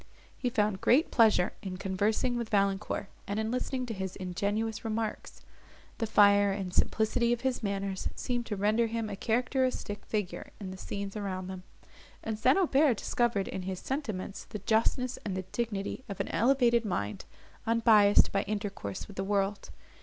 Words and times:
He 0.35 0.49
found 0.49 0.81
great 0.81 1.11
pleasure 1.11 1.53
in 1.61 1.77
conversing 1.77 2.35
with 2.35 2.49
Valancourt, 2.49 3.05
and 3.27 3.39
in 3.39 3.51
listening 3.51 3.85
to 3.85 3.93
his 3.93 4.15
ingenuous 4.15 4.83
remarks. 4.83 5.41
The 5.99 6.07
fire 6.07 6.51
and 6.51 6.73
simplicity 6.73 7.31
of 7.33 7.41
his 7.41 7.61
manners 7.61 8.09
seemed 8.15 8.47
to 8.47 8.55
render 8.55 8.87
him 8.87 9.11
a 9.11 9.15
characteristic 9.15 10.03
figure 10.07 10.49
in 10.59 10.71
the 10.71 10.75
scenes 10.77 11.15
around 11.15 11.49
them; 11.49 11.61
and 12.23 12.39
St. 12.39 12.57
Aubert 12.57 12.97
discovered 12.97 13.47
in 13.47 13.61
his 13.61 13.77
sentiments 13.79 14.45
the 14.45 14.57
justness 14.57 15.17
and 15.23 15.37
the 15.37 15.43
dignity 15.51 16.03
of 16.09 16.19
an 16.19 16.29
elevated 16.29 16.83
mind, 16.83 17.25
unbiased 17.67 18.31
by 18.31 18.41
intercourse 18.45 19.07
with 19.07 19.17
the 19.17 19.23
world. 19.23 19.69